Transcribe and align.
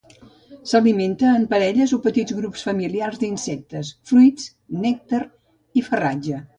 S'alimenta 0.69 1.33
en 1.41 1.45
parelles 1.51 1.93
o 1.99 2.01
petits 2.07 2.37
grups 2.39 2.65
familiars 2.71 3.23
d'insectes, 3.25 3.95
fruits, 4.15 4.51
nèctar 4.89 5.25
i 5.83 5.91
farratge. 5.91 6.47